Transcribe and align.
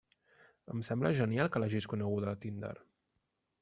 Em 0.75 0.81
sembla 0.87 1.13
genial 1.21 1.53
que 1.57 1.63
l'hagis 1.63 1.91
coneguda 1.95 2.35
a 2.35 2.43
Tinder! 2.47 2.77